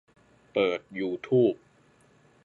[0.53, 1.53] เปิดยูทูบ